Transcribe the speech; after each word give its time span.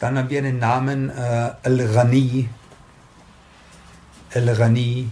Dann 0.00 0.16
haben 0.16 0.30
wir 0.30 0.40
den 0.40 0.58
Namen 0.58 1.10
äh, 1.10 1.50
Al-Rani. 1.62 2.48
Al-Rani. 4.32 5.10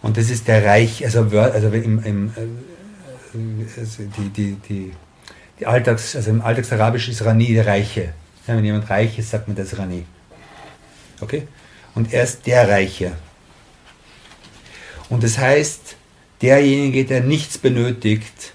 Und 0.00 0.16
das 0.16 0.30
ist 0.30 0.48
der 0.48 0.64
Reich, 0.64 1.04
also, 1.04 1.20
also 1.38 1.68
im, 1.68 2.02
im, 2.02 2.32
äh, 2.34 3.78
also 3.78 4.04
die, 4.16 4.30
die, 4.30 4.54
die, 4.54 4.92
die 5.60 5.66
Alltags, 5.66 6.16
also 6.16 6.30
im 6.30 6.40
Alltagsarabisch 6.40 7.10
ist 7.10 7.22
Rani 7.26 7.52
der 7.52 7.66
Reiche. 7.66 8.14
Ja, 8.48 8.56
wenn 8.56 8.64
jemand 8.64 8.88
reich 8.88 9.18
ist, 9.18 9.30
sagt 9.30 9.46
man 9.46 9.56
das 9.56 9.76
Rani. 9.76 10.06
Okay? 11.20 11.46
Und 11.94 12.12
er 12.14 12.24
ist 12.24 12.46
der 12.46 12.66
Reiche. 12.66 13.12
Und 15.10 15.22
das 15.22 15.36
heißt, 15.36 15.96
derjenige, 16.40 17.04
der 17.04 17.22
nichts 17.22 17.58
benötigt, 17.58 18.54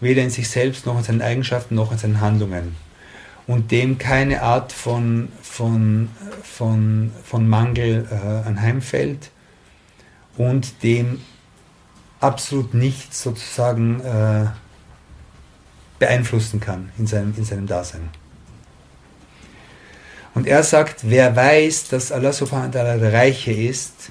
weder 0.00 0.22
in 0.22 0.30
sich 0.30 0.48
selbst 0.48 0.86
noch 0.86 0.96
in 0.96 1.04
seinen 1.04 1.22
Eigenschaften 1.22 1.74
noch 1.74 1.92
in 1.92 1.98
seinen 1.98 2.20
Handlungen 2.20 2.74
und 3.46 3.70
dem 3.70 3.98
keine 3.98 4.42
Art 4.42 4.72
von, 4.72 5.28
von, 5.42 6.08
von, 6.42 7.12
von 7.22 7.46
Mangel 7.46 8.08
äh, 8.10 8.48
anheimfällt 8.48 9.30
und 10.36 10.82
dem 10.82 11.20
absolut 12.20 12.72
nichts 12.72 13.22
sozusagen 13.22 14.00
äh, 14.00 14.46
beeinflussen 15.98 16.60
kann 16.60 16.90
in 16.96 17.06
seinem, 17.06 17.34
in 17.36 17.44
seinem 17.44 17.66
Dasein. 17.66 18.08
Und 20.34 20.48
er 20.48 20.62
sagt, 20.64 21.08
wer 21.08 21.34
weiß, 21.34 21.88
dass 21.88 22.10
Allah 22.10 22.32
subhanahu 22.32 22.74
wa 22.74 22.80
ta'ala 22.80 22.98
der 22.98 23.12
Reiche 23.12 23.52
ist, 23.52 24.10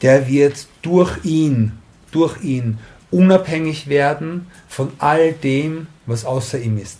der 0.00 0.28
wird 0.28 0.66
durch 0.82 1.24
ihn, 1.24 1.78
durch 2.12 2.42
ihn 2.42 2.78
unabhängig 3.10 3.88
werden 3.88 4.46
von 4.68 4.92
all 4.98 5.32
dem, 5.32 5.88
was 6.06 6.24
außer 6.24 6.60
ihm 6.60 6.78
ist. 6.78 6.98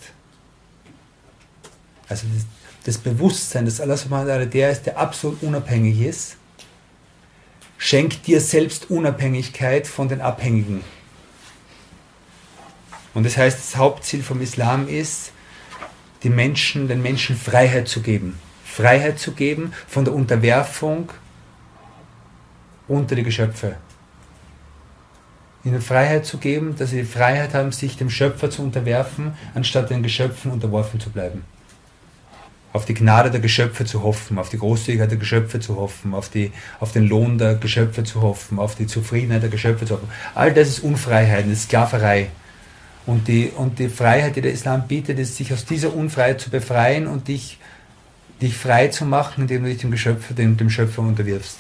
Also 2.09 2.27
das, 2.35 2.47
das 2.85 2.99
Bewusstsein, 2.99 3.65
dass 3.65 3.81
Allah 3.81 3.97
subhanahu 3.97 4.27
wa 4.27 4.33
ta'ala 4.33 4.47
der 4.47 4.71
ist, 4.71 4.87
der 4.87 4.99
absolut 4.99 5.43
unabhängig 5.43 6.01
ist, 6.01 6.37
schenkt 7.79 8.27
dir 8.27 8.41
selbst 8.41 8.91
Unabhängigkeit 8.91 9.87
von 9.87 10.09
den 10.09 10.21
Abhängigen. 10.21 10.85
Und 13.15 13.25
das 13.25 13.37
heißt, 13.37 13.59
das 13.59 13.77
Hauptziel 13.77 14.23
vom 14.23 14.41
Islam 14.41 14.89
ist, 14.89 15.33
die 16.23 16.31
Menschen, 16.31 16.89
den 16.89 17.03
Menschen 17.03 17.37
Freiheit 17.37 17.89
zu 17.89 18.01
geben. 18.01 18.39
Freiheit 18.65 19.19
zu 19.19 19.33
geben 19.33 19.73
von 19.87 20.05
der 20.05 20.15
Unterwerfung 20.15 21.11
unter 22.89 23.15
die 23.15 23.23
Geschöpfe. 23.23 23.77
Ihnen 25.65 25.81
Freiheit 25.81 26.27
zu 26.27 26.39
geben, 26.39 26.75
dass 26.77 26.91
sie 26.91 26.99
die 26.99 27.05
Freiheit 27.05 27.55
haben, 27.55 27.71
sich 27.71 27.97
dem 27.97 28.11
Schöpfer 28.11 28.51
zu 28.51 28.63
unterwerfen, 28.63 29.35
anstatt 29.55 29.91
den 29.91 30.03
Geschöpfen 30.03 30.51
unterworfen 30.51 30.99
zu 30.99 31.11
bleiben 31.11 31.45
auf 32.73 32.85
die 32.87 32.95
Gnade 32.95 33.31
der 33.31 33.41
Geschöpfe 33.41 33.85
zu 33.85 34.03
hoffen, 34.03 34.39
auf 34.39 34.49
die 34.49 34.59
Großzügigkeit 34.59 35.11
der 35.11 35.19
Geschöpfe 35.19 35.61
zu 35.61 35.77
hoffen, 35.77 36.15
auf, 36.15 36.29
die, 36.29 36.53
auf 36.81 36.93
den 36.93 37.07
Lohn 37.07 37.39
der 37.39 37.55
Geschöpfe 37.55 38.05
zu 38.05 38.23
hoffen, 38.23 38.59
auf 38.59 38.75
die 38.75 38.87
Zufriedenheit 38.87 39.43
der 39.43 39.51
Geschöpfe 39.51 39.85
zu 39.85 39.95
hoffen. 39.95 40.09
All 40.35 40.53
das 40.53 40.69
ist 40.69 40.81
Unfreiheit, 40.81 41.45
das 41.45 41.53
ist 41.53 41.65
Sklaverei. 41.65 42.31
Und 43.07 43.27
die, 43.27 43.51
und 43.57 43.79
die 43.79 43.89
Freiheit, 43.89 44.37
die 44.37 44.41
der 44.41 44.53
Islam 44.53 44.87
bietet, 44.87 45.19
ist, 45.19 45.37
sich 45.37 45.53
aus 45.53 45.65
dieser 45.65 45.95
Unfreiheit 45.95 46.41
zu 46.41 46.51
befreien 46.51 47.07
und 47.07 47.29
dich, 47.29 47.59
dich 48.41 48.57
frei 48.57 48.89
zu 48.89 49.05
machen, 49.05 49.43
indem 49.43 49.65
du 49.65 49.71
dich 49.71 49.81
dem, 49.81 49.91
Geschöpfer, 49.91 50.35
dem, 50.35 50.57
dem 50.57 50.71
Schöpfer 50.71 51.03
unterwirfst. 51.03 51.59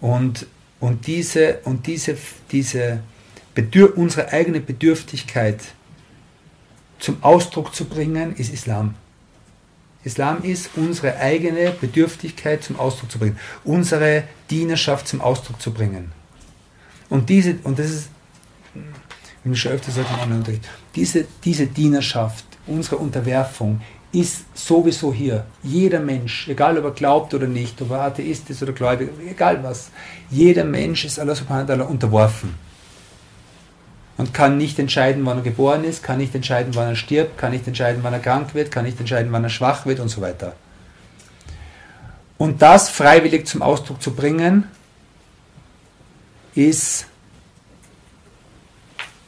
Und, 0.00 0.46
und 0.78 1.06
diese, 1.06 1.58
und 1.64 1.86
diese, 1.86 2.16
diese 2.52 3.00
Bedür 3.54 3.96
unsere 3.96 4.32
eigene 4.32 4.60
Bedürftigkeit 4.60 5.60
zum 6.98 7.22
Ausdruck 7.24 7.74
zu 7.74 7.86
bringen, 7.86 8.36
ist 8.36 8.52
Islam. 8.52 8.94
Islam 10.06 10.44
ist 10.44 10.70
unsere 10.76 11.16
eigene 11.16 11.72
Bedürftigkeit 11.72 12.62
zum 12.62 12.78
Ausdruck 12.78 13.10
zu 13.10 13.18
bringen, 13.18 13.38
unsere 13.64 14.22
Dienerschaft 14.48 15.08
zum 15.08 15.20
Ausdruck 15.20 15.60
zu 15.60 15.72
bringen. 15.72 16.12
Und 17.08 17.28
diese, 17.28 17.56
und 17.64 17.78
das 17.80 17.90
ist, 17.90 18.08
wie 19.42 19.50
wir 19.50 19.56
schon 19.56 19.72
öfter 19.72 19.90
sagen, 19.90 20.44
diese, 20.94 21.26
diese 21.44 21.66
Dienerschaft, 21.66 22.44
unsere 22.68 22.98
Unterwerfung 22.98 23.80
ist 24.12 24.44
sowieso 24.54 25.12
hier. 25.12 25.44
Jeder 25.64 25.98
Mensch, 25.98 26.48
egal 26.48 26.78
ob 26.78 26.84
er 26.84 26.90
glaubt 26.92 27.34
oder 27.34 27.48
nicht, 27.48 27.82
ob 27.82 27.90
er 27.90 28.02
Atheist 28.02 28.48
ist 28.48 28.62
oder 28.62 28.72
gläubig, 28.72 29.10
egal 29.28 29.62
was, 29.64 29.90
jeder 30.30 30.64
Mensch 30.64 31.04
ist 31.04 31.18
Allah 31.18 31.34
subhanahu 31.34 31.66
wa 31.66 31.74
ta'ala 31.74 31.86
unterworfen 31.88 32.65
und 34.16 34.32
kann 34.32 34.56
nicht 34.56 34.78
entscheiden, 34.78 35.24
wann 35.26 35.38
er 35.38 35.44
geboren 35.44 35.84
ist, 35.84 36.02
kann 36.02 36.18
nicht 36.18 36.34
entscheiden, 36.34 36.74
wann 36.74 36.88
er 36.88 36.96
stirbt, 36.96 37.36
kann 37.38 37.52
nicht 37.52 37.66
entscheiden, 37.66 38.02
wann 38.02 38.14
er 38.14 38.20
krank 38.20 38.54
wird, 38.54 38.70
kann 38.70 38.84
nicht 38.84 38.98
entscheiden, 38.98 39.30
wann 39.32 39.44
er 39.44 39.50
schwach 39.50 39.86
wird 39.86 40.00
und 40.00 40.08
so 40.08 40.20
weiter. 40.20 40.54
Und 42.38 42.62
das 42.62 42.88
freiwillig 42.88 43.46
zum 43.46 43.62
Ausdruck 43.62 44.02
zu 44.02 44.14
bringen, 44.14 44.64
ist 46.54 47.06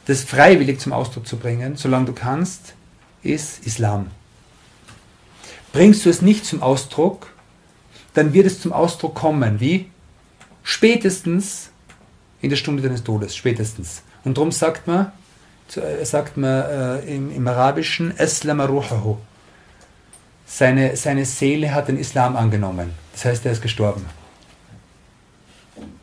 das 0.05 0.23
freiwillig 0.23 0.79
zum 0.79 0.91
Ausdruck 0.91 1.27
zu 1.27 1.37
bringen, 1.37 1.75
solange 1.75 2.07
du 2.07 2.13
kannst, 2.13 2.73
ist 3.21 3.65
Islam. 3.65 4.07
Bringst 5.71 6.05
du 6.05 6.09
es 6.09 6.23
nicht 6.23 6.45
zum 6.45 6.63
Ausdruck, 6.63 7.31
dann 8.15 8.33
wird 8.33 8.47
es 8.47 8.59
zum 8.59 8.73
Ausdruck 8.73 9.13
kommen. 9.13 9.59
Wie? 9.59 9.89
Spätestens 10.63 11.69
in 12.41 12.49
der 12.49 12.57
Stunde 12.57 12.81
deines 12.81 13.03
Todes, 13.03 13.35
spätestens. 13.35 14.03
Und 14.23 14.37
darum 14.37 14.51
sagt 14.51 14.87
man, 14.87 15.11
äh, 15.75 16.03
sagt 16.05 16.37
man 16.37 16.63
äh, 16.63 17.15
im, 17.15 17.35
im, 17.35 17.47
Arabischen, 17.47 18.13
Aslama 18.17 18.65
ruhahu. 18.65 19.17
Seine, 20.45 20.95
seine 20.95 21.25
Seele 21.25 21.73
hat 21.73 21.89
den 21.89 21.99
Islam 21.99 22.35
angenommen. 22.35 22.91
Das 23.13 23.25
heißt, 23.25 23.45
er 23.45 23.51
ist 23.51 23.61
gestorben. 23.61 24.05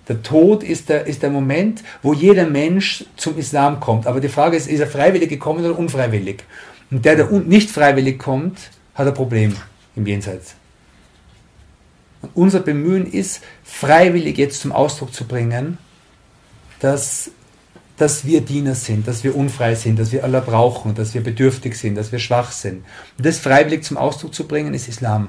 Der 0.09 0.23
Tod 0.23 0.63
ist 0.63 0.89
der, 0.89 1.07
ist 1.07 1.23
der 1.23 1.31
Moment, 1.31 1.83
wo 2.03 2.13
jeder 2.13 2.47
Mensch 2.47 3.05
zum 3.17 3.37
Islam 3.39 3.81
kommt. 3.81 4.07
Aber 4.07 4.21
die 4.21 4.29
Frage 4.29 4.57
ist, 4.57 4.69
ist 4.69 4.79
er 4.79 4.87
freiwillig 4.87 5.29
gekommen 5.29 5.65
oder 5.65 5.77
unfreiwillig? 5.77 6.45
Und 6.93 7.05
der, 7.05 7.17
der 7.17 7.31
nicht 7.31 7.71
freiwillig 7.71 8.19
kommt, 8.19 8.71
hat 8.95 9.09
ein 9.09 9.15
Problem 9.15 9.57
im 9.97 10.07
Jenseits. 10.07 10.55
Und 12.23 12.31
unser 12.37 12.61
Bemühen 12.61 13.07
ist, 13.07 13.43
freiwillig 13.65 14.39
jetzt 14.39 14.61
zum 14.61 14.71
Ausdruck 14.71 15.13
zu 15.13 15.25
bringen, 15.25 15.79
dass 16.81 17.31
dass 17.97 18.27
wir 18.27 18.43
Diener 18.43 18.75
sind, 18.75 19.09
dass 19.09 19.25
wir 19.25 19.35
unfrei 19.35 19.75
sind, 19.75 19.99
dass 19.99 20.13
wir 20.13 20.23
Allah 20.23 20.41
brauchen, 20.41 20.95
dass 20.95 21.15
wir 21.15 21.23
bedürftig 21.23 21.77
sind, 21.77 21.95
dass 21.95 22.13
wir 22.13 22.19
schwach 22.19 22.53
sind. 22.53 22.85
Und 23.17 23.25
das 23.25 23.39
freiwillig 23.39 23.85
zum 23.85 23.97
Ausdruck 23.97 24.35
zu 24.35 24.47
bringen, 24.47 24.75
ist 24.75 24.87
Islam. 24.89 25.29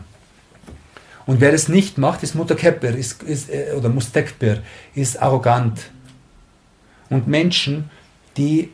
Und 1.25 1.41
wer 1.41 1.51
das 1.51 1.67
nicht 1.67 1.97
macht, 1.97 2.23
ist 2.23 2.35
Mutakabbir 2.35 2.95
ist, 2.95 3.23
ist, 3.23 3.49
äh, 3.49 3.73
oder 3.77 3.89
Mustakbir, 3.89 4.63
ist 4.95 5.21
arrogant. 5.21 5.91
Und 7.09 7.27
Menschen, 7.27 7.89
die, 8.35 8.71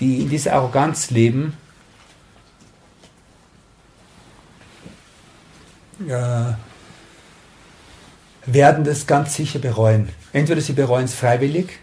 die 0.00 0.22
in 0.22 0.30
dieser 0.30 0.54
Arroganz 0.54 1.10
leben, 1.10 1.56
äh, 6.08 6.54
werden 8.46 8.84
das 8.84 9.06
ganz 9.06 9.34
sicher 9.34 9.58
bereuen. 9.58 10.08
Entweder 10.36 10.60
sie 10.60 10.74
bereuen 10.74 11.06
es 11.06 11.14
freiwillig, 11.14 11.78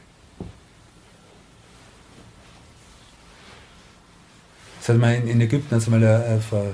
Das 4.78 4.90
hat 4.90 4.98
man 4.98 5.28
in, 5.28 5.42
Ägypten, 5.42 5.74
also 5.74 5.90
mal 5.90 6.04
äh, 6.04 6.40
vor, 6.40 6.66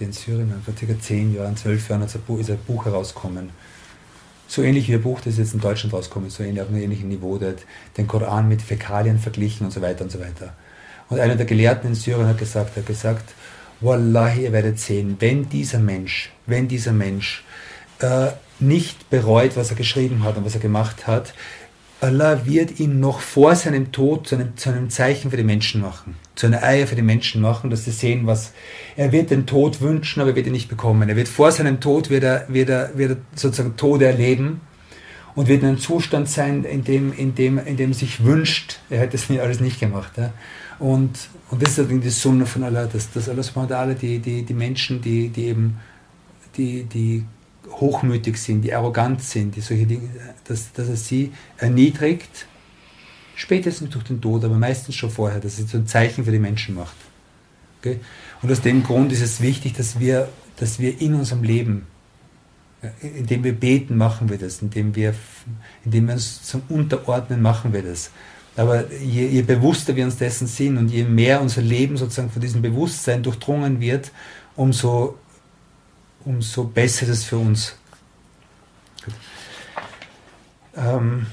in 0.00 0.12
Syrien, 0.12 0.50
vor 0.64 0.74
circa 0.76 0.98
zehn 0.98 1.34
Jahren, 1.34 1.56
zwölf 1.56 1.88
Jahren 1.88 2.02
ist 2.02 2.16
ein, 2.16 2.22
Buch, 2.22 2.40
ist 2.40 2.50
ein 2.50 2.58
Buch 2.66 2.86
herausgekommen. 2.86 3.50
So 4.48 4.62
ähnlich 4.62 4.88
wie 4.88 4.94
ein 4.94 5.02
Buch, 5.02 5.20
das 5.20 5.36
jetzt 5.36 5.54
in 5.54 5.60
Deutschland 5.60 5.92
rauskommt, 5.92 6.32
so 6.32 6.42
ähnlich 6.42 6.62
auf 6.62 6.68
einem 6.68 6.82
ähnlichen 6.82 7.10
Niveau, 7.10 7.38
der 7.38 7.50
hat 7.50 7.58
den 7.96 8.08
Koran 8.08 8.48
mit 8.48 8.60
Fäkalien 8.60 9.20
verglichen 9.20 9.66
und 9.66 9.72
so 9.72 9.82
weiter 9.82 10.02
und 10.02 10.10
so 10.10 10.18
weiter. 10.18 10.54
Und 11.10 11.20
einer 11.20 11.36
der 11.36 11.46
Gelehrten 11.46 11.90
in 11.90 11.94
Syrien 11.94 12.26
hat 12.26 12.38
gesagt, 12.38 12.76
hat 12.76 12.86
gesagt, 12.86 13.34
Wallahi, 13.80 14.44
ihr 14.44 14.52
werdet 14.52 14.80
sehen, 14.80 15.16
wenn 15.20 15.48
dieser 15.48 15.78
Mensch, 15.78 16.32
wenn 16.46 16.66
dieser 16.66 16.92
Mensch 16.92 17.44
äh, 18.00 18.30
nicht 18.62 19.10
bereut, 19.10 19.56
was 19.56 19.70
er 19.70 19.76
geschrieben 19.76 20.24
hat 20.24 20.36
und 20.36 20.44
was 20.44 20.54
er 20.54 20.60
gemacht 20.60 21.06
hat, 21.06 21.34
Allah 22.02 22.46
wird 22.46 22.80
ihn 22.80 22.98
noch 22.98 23.20
vor 23.20 23.54
seinem 23.54 23.92
Tod 23.92 24.26
zu 24.26 24.34
einem, 24.34 24.56
zu 24.56 24.70
einem 24.70 24.88
Zeichen 24.88 25.30
für 25.30 25.36
die 25.36 25.44
Menschen 25.44 25.82
machen, 25.82 26.16
zu 26.34 26.46
einer 26.46 26.62
Eier 26.62 26.86
für 26.86 26.94
die 26.94 27.02
Menschen 27.02 27.42
machen, 27.42 27.68
dass 27.68 27.84
sie 27.84 27.90
sehen, 27.90 28.26
was 28.26 28.52
er 28.96 29.12
wird 29.12 29.30
den 29.30 29.44
Tod 29.44 29.82
wünschen, 29.82 30.20
aber 30.20 30.30
er 30.30 30.36
wird 30.36 30.46
ihn 30.46 30.52
nicht 30.52 30.70
bekommen. 30.70 31.10
Er 31.10 31.16
wird 31.16 31.28
vor 31.28 31.52
seinem 31.52 31.80
Tod 31.80 32.08
wird 32.08 32.24
er, 32.24 32.46
wird 32.48 33.18
sozusagen 33.34 33.76
Tode 33.76 34.06
erleben 34.06 34.62
und 35.34 35.48
wird 35.48 35.62
in 35.62 35.68
einem 35.68 35.78
Zustand 35.78 36.28
sein, 36.30 36.64
in 36.64 36.84
dem, 36.84 37.12
in 37.12 37.34
dem, 37.34 37.58
in 37.58 37.76
dem 37.76 37.92
sich 37.92 38.24
wünscht, 38.24 38.78
er 38.88 39.00
hätte 39.00 39.16
es 39.16 39.30
alles 39.30 39.60
nicht 39.60 39.78
gemacht. 39.78 40.12
Ja? 40.16 40.32
Und, 40.78 41.28
und 41.50 41.62
das 41.62 41.72
ist 41.76 41.78
halt 41.78 42.02
die 42.02 42.08
Sonne 42.08 42.46
von 42.46 42.64
Allah, 42.64 42.86
dass, 42.86 43.12
dass 43.12 43.28
Allah 43.28 43.42
subhanahu 43.42 43.94
die, 43.94 44.20
die, 44.20 44.42
die 44.42 44.54
Menschen, 44.54 45.02
die, 45.02 45.28
die 45.28 45.48
eben 45.48 45.78
die, 46.56 46.84
die 46.84 47.24
hochmütig 47.70 48.36
sind, 48.36 48.62
die 48.62 48.74
arrogant 48.74 49.22
sind, 49.22 49.56
die 49.56 49.60
solche 49.60 49.86
Dinge, 49.86 50.08
dass, 50.44 50.72
dass 50.72 50.88
er 50.88 50.96
sie 50.96 51.32
erniedrigt, 51.58 52.46
spätestens 53.34 53.90
durch 53.90 54.04
den 54.04 54.20
Tod, 54.20 54.44
aber 54.44 54.56
meistens 54.56 54.94
schon 54.94 55.10
vorher, 55.10 55.40
dass 55.40 55.58
er 55.58 55.66
so 55.66 55.78
ein 55.78 55.86
Zeichen 55.86 56.24
für 56.24 56.32
die 56.32 56.38
Menschen 56.38 56.74
macht. 56.74 56.96
Okay? 57.80 58.00
Und 58.42 58.50
aus 58.50 58.60
dem 58.60 58.82
Grund 58.82 59.12
ist 59.12 59.22
es 59.22 59.40
wichtig, 59.40 59.74
dass 59.74 60.00
wir, 60.00 60.28
dass 60.56 60.78
wir 60.78 61.00
in 61.00 61.14
unserem 61.14 61.42
Leben 61.42 61.86
indem 63.00 63.44
wir 63.44 63.52
beten, 63.52 63.96
machen 63.96 64.28
wir 64.30 64.38
das. 64.38 64.62
Indem 64.62 64.94
wir, 64.96 65.14
indem 65.84 66.06
wir 66.06 66.14
uns 66.14 66.42
zum 66.42 66.62
Unterordnen, 66.68 67.42
machen 67.42 67.72
wir 67.72 67.82
das. 67.82 68.10
Aber 68.56 68.90
je, 68.92 69.26
je, 69.26 69.42
bewusster 69.42 69.94
wir 69.96 70.04
uns 70.04 70.16
dessen 70.16 70.46
sind 70.46 70.76
und 70.76 70.88
je 70.88 71.04
mehr 71.04 71.40
unser 71.40 71.62
Leben 71.62 71.96
sozusagen 71.96 72.30
von 72.30 72.42
diesem 72.42 72.62
Bewusstsein 72.62 73.22
durchdrungen 73.22 73.80
wird, 73.80 74.10
umso, 74.56 75.18
umso 76.24 76.64
besser 76.64 77.08
es 77.08 77.24
für 77.24 77.38
uns. 77.38 77.76
Ähm, 80.76 81.26